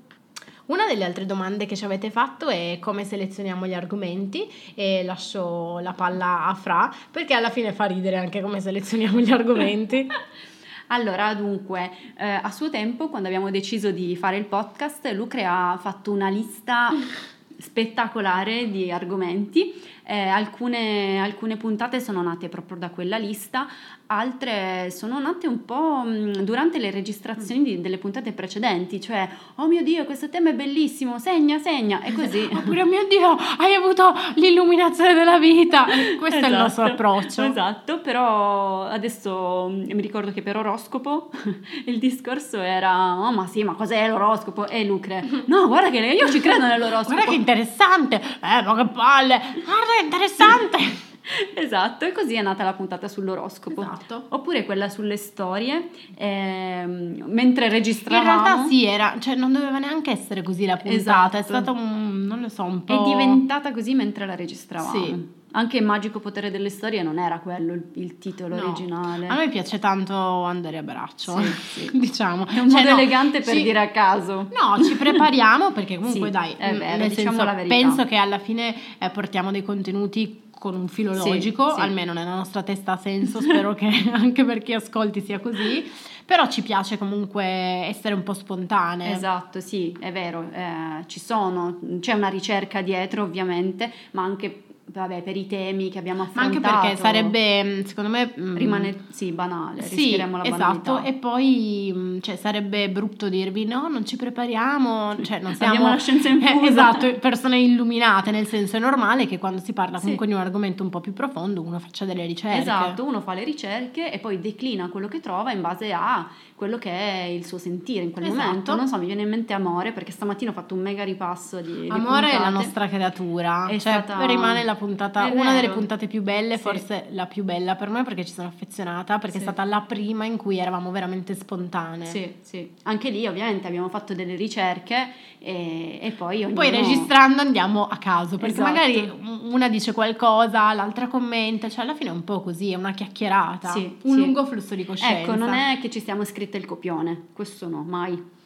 Una 0.70 0.86
delle 0.86 1.02
altre 1.04 1.26
domande 1.26 1.66
che 1.66 1.74
ci 1.74 1.84
avete 1.84 2.12
fatto 2.12 2.48
è 2.48 2.78
come 2.80 3.02
selezioniamo 3.02 3.66
gli 3.66 3.74
argomenti 3.74 4.48
e 4.76 5.02
lascio 5.02 5.80
la 5.80 5.92
palla 5.94 6.46
a 6.46 6.54
Fra 6.54 6.94
perché 7.10 7.34
alla 7.34 7.50
fine 7.50 7.72
fa 7.72 7.86
ridere 7.86 8.18
anche 8.18 8.40
come 8.40 8.60
selezioniamo 8.60 9.18
gli 9.20 9.32
argomenti. 9.32 10.06
Allora, 10.92 11.32
dunque, 11.34 11.88
eh, 12.18 12.26
a 12.42 12.50
suo 12.50 12.68
tempo, 12.68 13.08
quando 13.08 13.28
abbiamo 13.28 13.48
deciso 13.52 13.92
di 13.92 14.16
fare 14.16 14.38
il 14.38 14.44
podcast, 14.46 15.06
Lucre 15.12 15.44
ha 15.44 15.78
fatto 15.80 16.10
una 16.10 16.28
lista 16.28 16.90
spettacolare 17.56 18.68
di 18.72 18.90
argomenti 18.90 19.72
Eh, 20.10 20.26
alcune, 20.26 21.20
alcune 21.20 21.56
puntate 21.56 22.00
sono 22.00 22.20
nate 22.20 22.48
proprio 22.48 22.76
da 22.76 22.90
quella 22.90 23.16
lista, 23.16 23.68
altre 24.06 24.90
sono 24.90 25.20
nate 25.20 25.46
un 25.46 25.64
po' 25.64 26.02
mh, 26.04 26.42
durante 26.42 26.78
le 26.78 26.90
registrazioni 26.90 27.62
di, 27.62 27.80
delle 27.80 27.96
puntate 27.96 28.32
precedenti, 28.32 29.00
cioè, 29.00 29.28
oh 29.54 29.68
mio 29.68 29.84
Dio, 29.84 30.04
questo 30.04 30.28
tema 30.28 30.50
è 30.50 30.54
bellissimo, 30.54 31.20
segna, 31.20 31.58
segna, 31.58 32.02
e 32.02 32.12
così. 32.12 32.42
Oppure, 32.52 32.82
oh 32.82 32.86
mio 32.86 33.06
Dio, 33.06 33.36
hai 33.58 33.72
avuto 33.74 34.12
l'illuminazione 34.34 35.14
della 35.14 35.38
vita. 35.38 35.84
Questo 36.18 36.38
esatto, 36.38 36.44
è 36.44 36.48
il 36.48 36.56
nostro 36.56 36.84
esatto, 36.86 36.92
approccio. 36.92 37.42
Esatto, 37.44 38.00
però 38.00 38.82
adesso 38.86 39.68
mi 39.70 40.00
ricordo 40.00 40.32
che 40.32 40.42
per 40.42 40.56
oroscopo 40.56 41.30
il 41.86 42.00
discorso 42.00 42.58
era, 42.58 43.16
oh 43.16 43.30
ma 43.30 43.46
sì, 43.46 43.62
ma 43.62 43.74
cos'è 43.74 44.08
l'oroscopo? 44.08 44.66
E 44.66 44.84
Lucre, 44.84 45.24
no, 45.44 45.68
guarda 45.68 45.90
che 45.90 45.98
io 45.98 46.28
ci 46.28 46.40
credo 46.40 46.66
nell'oroscopo. 46.66 47.14
Guarda 47.14 47.30
che 47.30 47.36
interessante, 47.36 48.16
eh, 48.16 48.62
ma 48.64 48.74
che 48.74 48.86
palle, 48.88 49.40
guarda 49.64 49.99
interessante. 50.00 50.78
esatto, 51.54 52.04
e 52.04 52.12
così 52.12 52.34
è 52.34 52.42
nata 52.42 52.64
la 52.64 52.72
puntata 52.72 53.08
sull'oroscopo. 53.08 53.82
Esatto. 53.82 54.26
Oppure 54.30 54.64
quella 54.64 54.88
sulle 54.88 55.16
storie, 55.16 55.90
ehm, 56.16 57.24
mentre 57.26 57.68
registravamo. 57.68 58.30
In 58.30 58.42
realtà 58.42 58.66
sì, 58.66 58.84
era, 58.84 59.16
cioè 59.18 59.34
non 59.34 59.52
doveva 59.52 59.78
neanche 59.78 60.10
essere 60.10 60.42
così 60.42 60.66
la 60.66 60.76
puntata, 60.76 60.98
esatto. 60.98 61.36
è 61.36 61.42
stata 61.42 61.70
un, 61.70 62.24
non 62.26 62.40
lo 62.40 62.48
so, 62.48 62.64
un 62.64 62.84
po'... 62.84 63.02
È 63.02 63.08
diventata 63.08 63.72
così 63.72 63.94
mentre 63.94 64.26
la 64.26 64.34
registravamo. 64.34 65.04
Sì. 65.04 65.38
Anche 65.52 65.78
il 65.78 65.84
magico 65.84 66.20
potere 66.20 66.50
delle 66.50 66.70
storie 66.70 67.02
non 67.02 67.18
era 67.18 67.40
quello 67.40 67.72
il, 67.72 67.84
il 67.94 68.18
titolo 68.18 68.56
no. 68.56 68.62
originale. 68.62 69.26
A 69.26 69.36
me 69.36 69.48
piace 69.48 69.78
tanto 69.78 70.14
andare 70.14 70.78
a 70.78 70.82
braccio, 70.82 71.40
sì, 71.40 71.50
sì. 71.88 71.98
diciamo. 71.98 72.46
È 72.46 72.58
un 72.58 72.70
cioè, 72.70 72.82
modo 72.82 72.94
no, 72.94 72.98
elegante 73.00 73.40
per 73.40 73.54
ci, 73.54 73.62
dire 73.62 73.80
a 73.80 73.88
caso. 73.90 74.48
No, 74.50 74.82
ci 74.84 74.94
prepariamo 74.96 75.72
perché 75.72 75.96
comunque 75.96 76.26
sì, 76.26 76.32
dai, 76.32 76.54
è 76.56 76.76
vero, 76.76 76.96
nel 76.98 77.08
diciamo 77.08 77.42
senso, 77.42 77.66
penso 77.66 78.04
che 78.04 78.16
alla 78.16 78.38
fine 78.38 78.74
eh, 78.98 79.10
portiamo 79.10 79.50
dei 79.50 79.62
contenuti 79.62 80.48
con 80.60 80.74
un 80.74 80.88
filo 80.88 81.14
logico, 81.14 81.72
almeno 81.72 82.12
nella 82.12 82.34
nostra 82.34 82.62
testa 82.62 82.92
ha 82.92 82.96
senso, 82.98 83.40
spero 83.42 83.74
che 83.74 83.88
anche 84.12 84.44
per 84.44 84.62
chi 84.62 84.74
ascolti 84.74 85.22
sia 85.22 85.40
così, 85.40 85.90
però 86.26 86.48
ci 86.48 86.62
piace 86.62 86.98
comunque 86.98 87.42
essere 87.44 88.14
un 88.14 88.22
po' 88.22 88.34
spontanee. 88.34 89.14
Esatto, 89.14 89.58
sì, 89.60 89.96
è 89.98 90.12
vero, 90.12 90.50
eh, 90.52 91.04
ci 91.06 91.18
sono, 91.18 91.78
c'è 92.00 92.12
una 92.12 92.28
ricerca 92.28 92.82
dietro 92.82 93.22
ovviamente, 93.22 93.90
ma 94.10 94.22
anche 94.22 94.64
vabbè, 94.92 95.22
per 95.22 95.36
i 95.36 95.46
temi 95.46 95.90
che 95.90 95.98
abbiamo 95.98 96.22
affrontato. 96.22 96.60
Ma 96.60 96.68
anche 96.68 96.88
perché 96.88 96.96
sarebbe, 96.96 97.64
mm, 97.64 97.84
secondo 97.84 98.10
me... 98.10 98.32
Mm, 98.38 98.56
Rimane, 98.56 99.04
sì, 99.10 99.32
banale, 99.32 99.82
sì, 99.82 100.16
la 100.16 100.24
esatto, 100.44 100.92
banalità. 100.92 101.02
e 101.02 101.12
poi 101.14 101.92
mm, 101.94 102.18
cioè, 102.20 102.36
sarebbe 102.36 102.90
brutto 102.90 103.28
dirvi 103.28 103.64
no, 103.64 103.88
non 103.88 104.04
ci 104.04 104.16
prepariamo, 104.16 105.22
cioè 105.22 105.40
non 105.40 105.54
siamo... 105.54 105.72
Abbiamo 105.72 105.92
la 105.92 105.98
scienza 105.98 106.28
infusa. 106.28 106.48
Eh, 106.60 106.66
esatto, 106.66 107.14
persone 107.14 107.58
illuminate, 107.58 108.30
nel 108.30 108.46
senso 108.46 108.76
è 108.76 108.80
normale 108.80 109.26
che 109.26 109.38
quando 109.38 109.60
si 109.60 109.72
parla 109.72 109.98
comunque 109.98 110.26
sì. 110.26 110.32
di 110.32 110.38
un 110.38 110.44
argomento 110.44 110.82
un 110.82 110.90
po' 110.90 111.00
più 111.00 111.12
profondo 111.12 111.62
uno 111.62 111.78
faccia 111.78 112.04
delle 112.04 112.26
ricerche. 112.26 112.60
Esatto, 112.60 113.04
uno 113.04 113.20
fa 113.20 113.34
le 113.34 113.44
ricerche 113.44 114.12
e 114.12 114.18
poi 114.18 114.40
declina 114.40 114.88
quello 114.88 115.08
che 115.08 115.20
trova 115.20 115.52
in 115.52 115.60
base 115.60 115.92
a 115.92 116.28
quello 116.60 116.76
che 116.76 116.90
è 116.90 117.22
il 117.22 117.46
suo 117.46 117.56
sentire 117.56 118.04
in 118.04 118.10
quel 118.10 118.26
esatto. 118.26 118.44
momento. 118.44 118.76
Non 118.76 118.86
so, 118.86 118.98
mi 118.98 119.06
viene 119.06 119.22
in 119.22 119.30
mente 119.30 119.54
Amore, 119.54 119.92
perché 119.92 120.12
stamattina 120.12 120.50
ho 120.50 120.52
fatto 120.54 120.74
un 120.74 120.82
mega 120.82 121.04
ripasso 121.04 121.58
di... 121.62 121.88
Amore 121.88 122.28
di 122.28 122.36
è 122.36 122.38
la 122.38 122.50
nostra 122.50 122.86
creatura, 122.86 123.64
è 123.66 123.78
cioè 123.78 124.02
stata... 124.02 124.26
rimane 124.26 124.62
la 124.62 124.74
puntata, 124.80 125.28
è 125.28 125.38
una 125.38 125.52
delle 125.52 125.68
puntate 125.68 126.06
più 126.06 126.22
belle, 126.22 126.56
sì. 126.56 126.62
forse 126.62 127.06
la 127.10 127.26
più 127.26 127.44
bella 127.44 127.76
per 127.76 127.90
me 127.90 128.02
perché 128.02 128.24
ci 128.24 128.32
sono 128.32 128.48
affezionata, 128.48 129.18
perché 129.18 129.36
sì. 129.36 129.38
è 129.38 129.42
stata 129.42 129.62
la 129.64 129.82
prima 129.82 130.24
in 130.24 130.38
cui 130.38 130.58
eravamo 130.58 130.90
veramente 130.90 131.34
spontanee. 131.34 132.06
Sì, 132.06 132.34
sì. 132.40 132.72
Anche 132.84 133.10
lì 133.10 133.26
ovviamente 133.26 133.66
abbiamo 133.66 133.90
fatto 133.90 134.14
delle 134.14 134.34
ricerche 134.34 135.12
e, 135.38 135.98
e 136.00 136.10
poi 136.12 136.38
ognuno... 136.44 136.54
Poi 136.54 136.70
registrando 136.70 137.42
andiamo 137.42 137.86
a 137.86 137.98
caso, 137.98 138.38
perché 138.38 138.54
esatto. 138.54 138.70
magari 138.70 139.12
una 139.50 139.68
dice 139.68 139.92
qualcosa, 139.92 140.72
l'altra 140.72 141.06
commenta, 141.08 141.68
cioè 141.68 141.84
alla 141.84 141.94
fine 141.94 142.08
è 142.08 142.12
un 142.12 142.24
po' 142.24 142.40
così, 142.40 142.72
è 142.72 142.76
una 142.76 142.92
chiacchierata, 142.92 143.68
sì, 143.68 143.98
un 144.04 144.16
lungo 144.16 144.46
flusso 144.46 144.74
di 144.74 144.86
coscienza. 144.86 145.20
Ecco, 145.20 145.36
non 145.36 145.52
è 145.52 145.78
che 145.80 145.90
ci 145.90 146.00
siamo 146.00 146.24
scritti 146.24 146.56
il 146.56 146.64
copione, 146.64 147.26
questo 147.34 147.68
no, 147.68 147.82
mai. 147.82 148.38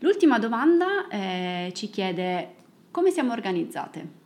L'ultima 0.00 0.38
domanda 0.38 1.08
eh, 1.08 1.72
ci 1.74 1.90
chiede 1.90 2.54
come 2.90 3.10
siamo 3.10 3.32
organizzate? 3.32 4.17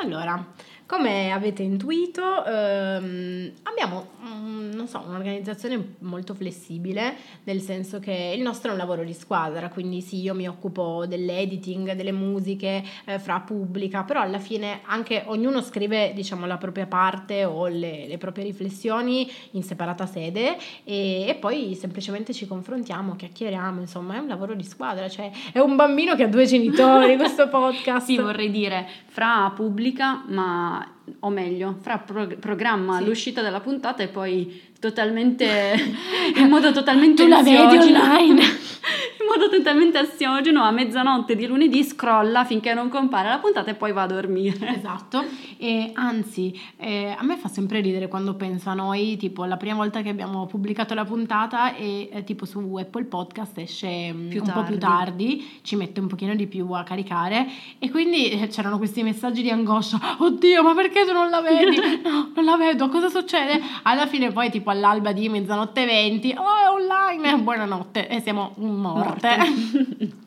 Allora, 0.00 0.46
come 0.88 1.32
avete 1.32 1.62
intuito, 1.62 2.46
ehm, 2.46 3.52
abbiamo 3.64 4.06
mm, 4.26 4.72
non 4.72 4.88
so, 4.88 5.04
un'organizzazione 5.06 5.96
molto 5.98 6.32
flessibile, 6.32 7.14
nel 7.44 7.60
senso 7.60 7.98
che 7.98 8.32
il 8.34 8.40
nostro 8.40 8.70
è 8.70 8.72
un 8.72 8.78
lavoro 8.78 9.04
di 9.04 9.12
squadra, 9.12 9.68
quindi 9.68 10.00
sì, 10.00 10.22
io 10.22 10.34
mi 10.34 10.48
occupo 10.48 11.04
dell'editing, 11.06 11.92
delle 11.92 12.10
musiche, 12.10 12.82
eh, 13.04 13.18
fra 13.18 13.40
pubblica, 13.40 14.04
però 14.04 14.22
alla 14.22 14.38
fine 14.38 14.80
anche 14.86 15.24
ognuno 15.26 15.60
scrive 15.60 16.12
diciamo 16.14 16.46
la 16.46 16.56
propria 16.56 16.86
parte 16.86 17.44
o 17.44 17.66
le, 17.66 18.06
le 18.08 18.16
proprie 18.16 18.44
riflessioni 18.44 19.30
in 19.52 19.62
separata 19.62 20.06
sede 20.06 20.56
e, 20.84 21.26
e, 21.28 21.34
poi 21.34 21.74
semplicemente 21.74 22.32
ci 22.32 22.46
confrontiamo, 22.46 23.14
chiacchieriamo, 23.14 23.82
insomma 23.82 24.16
è 24.16 24.18
un 24.20 24.28
lavoro 24.28 24.54
di 24.54 24.64
squadra, 24.64 25.06
cioè 25.10 25.30
è 25.52 25.58
un 25.58 25.76
bambino 25.76 26.16
che 26.16 26.22
ha 26.22 26.28
due 26.28 26.46
genitori 26.46 27.16
questo 27.16 27.46
podcast. 27.50 28.06
sì, 28.06 28.16
vorrei 28.16 28.50
dire 28.50 28.86
fra 29.04 29.52
pubblica, 29.54 30.24
ma 30.28 30.77
o 31.20 31.28
meglio, 31.30 31.76
fra 31.80 31.98
pro- 31.98 32.36
programma 32.38 32.98
sì. 32.98 33.04
l'uscita 33.04 33.42
della 33.42 33.60
puntata 33.60 34.02
e 34.02 34.08
poi 34.08 34.62
totalmente 34.78 35.46
in 36.36 36.48
modo 36.48 36.72
totalmente 36.72 37.22
tu 37.22 37.28
la 37.28 37.42
vedi 37.42 37.76
online 37.76 38.42
in 38.42 38.48
modo 39.28 39.48
totalmente 39.48 39.98
ansiogeno 39.98 40.62
a 40.62 40.70
mezzanotte 40.70 41.36
di 41.36 41.46
lunedì 41.46 41.84
scrolla 41.84 42.44
finché 42.44 42.74
non 42.74 42.88
compare 42.88 43.28
la 43.28 43.38
puntata 43.38 43.70
e 43.70 43.74
poi 43.74 43.92
va 43.92 44.02
a 44.02 44.06
dormire. 44.06 44.76
Esatto. 44.76 45.24
E 45.56 45.90
anzi 45.94 46.58
eh, 46.76 47.14
a 47.16 47.22
me 47.24 47.36
fa 47.36 47.48
sempre 47.48 47.80
ridere 47.80 48.08
quando 48.08 48.34
penso 48.34 48.70
a 48.70 48.74
noi 48.74 49.16
tipo 49.16 49.44
la 49.44 49.56
prima 49.56 49.76
volta 49.76 50.02
che 50.02 50.08
abbiamo 50.08 50.46
pubblicato 50.46 50.94
la 50.94 51.04
puntata 51.04 51.74
e 51.74 52.08
eh, 52.12 52.24
tipo 52.24 52.44
su 52.44 52.76
Apple 52.76 53.04
Podcast 53.04 53.58
esce 53.58 54.12
mm, 54.12 54.28
più 54.28 54.40
un 54.40 54.46
tardi. 54.46 54.60
po' 54.60 54.66
più 54.66 54.78
tardi. 54.78 55.58
ci 55.62 55.76
mette 55.76 56.00
un 56.00 56.06
pochino 56.06 56.34
di 56.34 56.46
più 56.46 56.70
a 56.72 56.82
caricare. 56.82 57.46
E 57.78 57.90
quindi 57.90 58.30
eh, 58.30 58.48
c'erano 58.48 58.78
questi 58.78 59.02
messaggi 59.02 59.42
di 59.42 59.50
angoscia. 59.50 60.16
Oddio 60.18 60.62
ma 60.62 60.74
perché 60.74 61.04
tu 61.04 61.12
non 61.12 61.30
la 61.30 61.40
vedi? 61.40 61.76
No 62.08 62.30
non 62.34 62.44
la 62.44 62.56
vedo 62.56 62.88
cosa 62.88 63.08
succede? 63.08 63.60
Alla 63.82 64.06
fine 64.06 64.30
poi 64.30 64.50
tipo 64.50 64.70
all'alba 64.70 65.12
di 65.12 65.28
mezzanotte 65.28 65.84
20, 65.84 66.34
oh 66.38 66.42
è 66.42 66.77
online, 66.88 67.36
buonanotte 67.44 68.08
e 68.08 68.20
siamo 68.20 68.54
morte. 68.56 69.36
morte. 69.36 70.26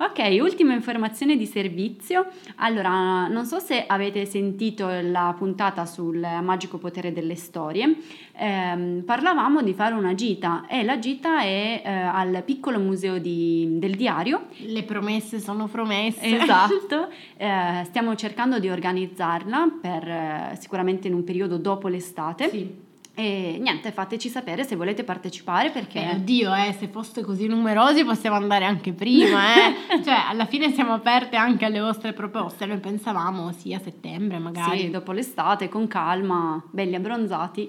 Ok, 0.00 0.38
ultima 0.40 0.74
informazione 0.74 1.36
di 1.36 1.44
servizio. 1.44 2.26
Allora, 2.58 3.26
non 3.26 3.44
so 3.44 3.58
se 3.58 3.82
avete 3.84 4.26
sentito 4.26 4.88
la 4.88 5.34
puntata 5.36 5.86
sul 5.86 6.24
magico 6.40 6.78
potere 6.78 7.12
delle 7.12 7.34
storie. 7.34 7.96
Eh, 8.32 9.02
parlavamo 9.04 9.60
di 9.60 9.74
fare 9.74 9.96
una 9.96 10.14
gita 10.14 10.68
e 10.68 10.84
la 10.84 11.00
gita 11.00 11.40
è 11.40 11.82
eh, 11.84 11.90
al 11.90 12.44
piccolo 12.44 12.78
museo 12.78 13.18
di, 13.18 13.80
del 13.80 13.96
diario. 13.96 14.46
Le 14.58 14.84
promesse 14.84 15.40
sono 15.40 15.66
promesse. 15.66 16.42
Esatto, 16.42 17.08
eh, 17.36 17.82
stiamo 17.86 18.14
cercando 18.14 18.60
di 18.60 18.70
organizzarla 18.70 19.78
per 19.80 20.08
eh, 20.08 20.56
sicuramente 20.60 21.08
in 21.08 21.14
un 21.14 21.24
periodo 21.24 21.58
dopo 21.58 21.88
l'estate. 21.88 22.48
Sì 22.50 22.86
e 23.18 23.58
niente, 23.58 23.90
fateci 23.90 24.28
sapere 24.28 24.62
se 24.62 24.76
volete 24.76 25.02
partecipare 25.02 25.70
perché... 25.70 25.98
Eh, 25.98 26.14
oddio, 26.14 26.54
eh, 26.54 26.72
se 26.78 26.86
foste 26.86 27.22
così 27.22 27.48
numerosi 27.48 28.04
possiamo 28.04 28.36
andare 28.36 28.64
anche 28.64 28.92
prima, 28.92 29.56
eh. 29.56 29.74
cioè, 30.04 30.22
alla 30.28 30.44
fine 30.44 30.70
siamo 30.70 30.92
aperte 30.92 31.34
anche 31.34 31.64
alle 31.64 31.80
vostre 31.80 32.12
proposte. 32.12 32.64
Noi 32.64 32.78
pensavamo 32.78 33.50
sì 33.50 33.74
a 33.74 33.80
settembre 33.80 34.38
magari. 34.38 34.82
Sì, 34.82 34.90
dopo 34.90 35.10
l'estate, 35.10 35.68
con 35.68 35.88
calma, 35.88 36.62
belli 36.70 36.94
abbronzati. 36.94 37.68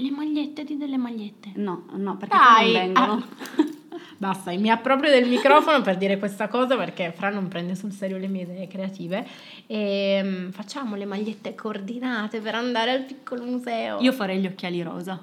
Le 0.00 0.10
magliette, 0.10 0.64
di 0.64 0.78
delle 0.78 0.96
magliette. 0.96 1.52
No, 1.56 1.84
no, 1.92 2.16
perché 2.16 2.36
Dai, 2.36 2.72
non 2.72 2.82
vengono. 2.82 3.12
Ah. 3.56 3.64
Basta, 4.16 4.50
mi 4.52 4.70
approprio 4.70 5.10
del 5.10 5.28
microfono 5.28 5.80
per 5.82 5.96
dire 5.96 6.18
questa 6.18 6.48
cosa 6.48 6.76
perché 6.76 7.12
Fra 7.14 7.30
non 7.30 7.48
prende 7.48 7.74
sul 7.74 7.92
serio 7.92 8.18
le 8.18 8.28
mie 8.28 8.42
idee 8.42 8.66
creative. 8.66 9.26
E 9.66 10.20
um, 10.22 10.50
facciamo 10.52 10.96
le 10.96 11.04
magliette 11.06 11.54
coordinate 11.54 12.40
per 12.40 12.54
andare 12.54 12.90
al 12.92 13.02
piccolo 13.04 13.44
museo. 13.44 13.98
Io 14.00 14.12
farei 14.12 14.38
gli 14.38 14.46
occhiali 14.46 14.82
rosa. 14.82 15.22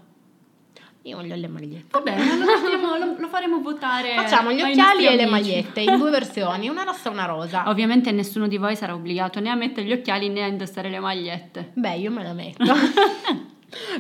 Io 1.04 1.16
voglio 1.16 1.36
le 1.36 1.48
magliette. 1.48 1.88
Va 1.92 2.02
bene, 2.02 2.38
lo, 2.38 2.46
faremo, 2.58 2.98
lo, 2.98 3.16
lo 3.18 3.28
faremo 3.28 3.62
votare. 3.62 4.16
Facciamo 4.16 4.52
gli 4.52 4.62
occhiali 4.62 5.08
e 5.08 5.16
le 5.16 5.26
magliette 5.26 5.82
in 5.82 5.98
due 5.98 6.10
versioni, 6.10 6.68
una 6.68 6.84
rossa 6.84 7.10
e 7.10 7.14
una 7.14 7.26
rosa. 7.26 7.70
Ovviamente 7.70 8.12
nessuno 8.12 8.48
di 8.48 8.58
voi 8.58 8.76
sarà 8.76 8.94
obbligato 8.94 9.40
né 9.40 9.50
a 9.50 9.56
mettere 9.56 9.88
gli 9.88 9.94
occhiali 9.94 10.28
né 10.28 10.44
a 10.44 10.48
indossare 10.48 10.90
le 10.90 11.00
magliette. 11.00 11.72
Beh, 11.76 11.96
io 11.96 12.12
me 12.12 12.24
la 12.24 12.34
metto. 12.34 12.66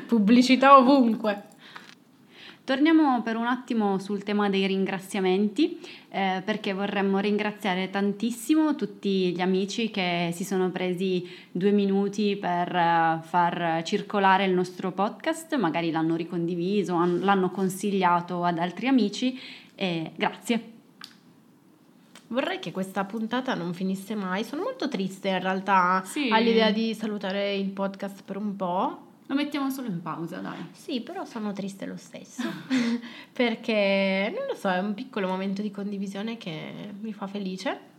Pubblicità 0.05 0.77
ovunque. 0.77 1.43
Torniamo 2.63 3.21
per 3.21 3.37
un 3.37 3.45
attimo 3.45 3.97
sul 3.97 4.23
tema 4.23 4.49
dei 4.49 4.67
ringraziamenti, 4.67 5.79
eh, 6.09 6.41
perché 6.43 6.73
vorremmo 6.73 7.19
ringraziare 7.19 7.89
tantissimo 7.89 8.75
tutti 8.75 9.31
gli 9.33 9.39
amici 9.39 9.89
che 9.89 10.31
si 10.33 10.43
sono 10.43 10.69
presi 10.69 11.25
due 11.49 11.71
minuti 11.71 12.35
per 12.35 12.67
uh, 12.67 13.21
far 13.25 13.83
circolare 13.85 14.43
il 14.43 14.51
nostro 14.51 14.91
podcast, 14.91 15.55
magari 15.55 15.91
l'hanno 15.91 16.17
ricondiviso, 16.17 16.95
han- 16.95 17.21
l'hanno 17.21 17.51
consigliato 17.51 18.43
ad 18.43 18.57
altri 18.59 18.87
amici. 18.87 19.39
E 19.73 20.11
grazie. 20.17 20.71
Vorrei 22.27 22.59
che 22.59 22.73
questa 22.73 23.05
puntata 23.05 23.53
non 23.53 23.73
finisse 23.73 24.13
mai. 24.13 24.43
Sono 24.43 24.63
molto 24.63 24.89
triste 24.89 25.29
in 25.29 25.39
realtà 25.39 26.01
Sì. 26.03 26.27
all'idea 26.33 26.71
di 26.71 26.93
salutare 26.93 27.55
il 27.55 27.69
podcast 27.69 28.23
per 28.25 28.35
un 28.35 28.57
po'. 28.57 29.05
Lo 29.27 29.35
mettiamo 29.35 29.69
solo 29.69 29.87
in 29.87 30.01
pausa, 30.01 30.37
dai. 30.37 30.57
Sì, 30.71 31.01
però 31.01 31.25
sono 31.25 31.51
triste 31.51 31.85
lo 31.85 31.97
stesso. 31.97 32.43
Perché 33.33 34.31
non 34.33 34.47
lo 34.47 34.55
so, 34.55 34.69
è 34.69 34.79
un 34.79 34.93
piccolo 34.93 35.27
momento 35.27 35.61
di 35.61 35.69
condivisione 35.69 36.37
che 36.37 36.93
mi 36.99 37.11
fa 37.13 37.27
felice. 37.27 37.95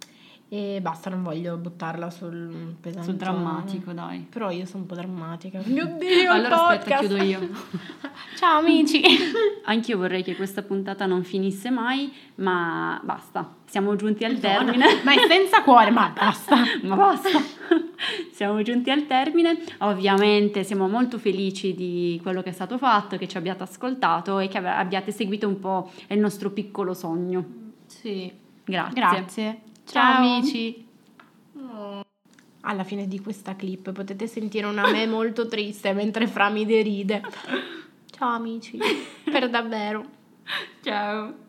E 0.50 0.78
basta, 0.81 1.11
non 1.11 1.23
voglio 1.23 1.59
buttarla 1.59 2.09
sul 2.09 2.75
pesante. 2.81 3.07
Sul 3.09 3.17
drammatico, 3.19 3.93
dai. 3.93 4.21
Però 4.21 4.50
io 4.50 4.64
sono 4.64 4.83
un 4.85 4.88
po' 4.88 4.95
drammatica. 4.95 5.61
Mio 5.67 5.95
Dio, 5.99 6.33
allora 6.33 6.49
il 6.49 6.52
aspetta, 6.55 6.97
podcast. 6.97 7.07
chiudo 7.07 7.23
io. 7.23 7.49
Ciao 8.38 8.59
amici. 8.61 9.02
Anch'io 9.67 9.99
vorrei 9.99 10.23
che 10.23 10.35
questa 10.37 10.62
puntata 10.62 11.05
non 11.05 11.23
finisse 11.23 11.69
mai, 11.69 12.11
ma 12.37 12.99
basta. 13.05 13.57
Siamo 13.67 13.95
giunti 13.97 14.25
al 14.25 14.33
No, 14.35 14.38
termine. 14.40 14.76
no, 14.78 15.00
ma 15.05 15.12
è 15.12 15.26
senza 15.28 15.62
cuore, 15.62 15.90
ma 15.90 16.11
basta. 16.17 16.57
ma 16.83 16.97
basta. 16.97 17.28
Siamo 18.33 18.62
giunti 18.62 18.90
al 18.90 19.07
termine. 19.07 19.59
Ovviamente 19.81 20.64
siamo 20.64 20.88
molto 20.88 21.19
felici 21.19 21.75
di 21.75 22.19
quello 22.23 22.40
che 22.40 22.49
è 22.49 22.52
stato 22.52 22.78
fatto, 22.78 23.19
che 23.19 23.28
ci 23.28 23.37
abbiate 23.37 23.64
ascoltato 23.64 24.38
e 24.38 24.49
che 24.49 24.57
abbiate 24.57 25.12
seguito 25.12 25.47
un 25.47 25.61
po' 25.61 25.90
il 26.09 26.19
nostro 26.19 26.50
piccolo 26.52 26.95
sogno. 26.95 27.45
Sì. 27.85 28.33
Grazie. 28.64 28.95
Grazie. 28.95 29.61
Ciao, 29.88 30.12
Ciao. 30.12 30.16
amici. 30.16 30.87
Alla 32.62 32.85
fine 32.85 33.09
di 33.09 33.21
questa 33.21 33.57
clip 33.57 33.92
potete 33.92 34.26
sentire 34.26 34.66
una 34.66 34.90
me 34.90 35.07
molto 35.07 35.49
triste 35.49 35.95
mentre 35.95 36.26
Fra 36.26 36.50
mi 36.50 36.66
deride. 36.66 37.23
Ciao 38.11 38.35
amici, 38.35 38.78
per 39.25 39.49
davvero. 39.49 40.04
Ciao. 40.83 41.47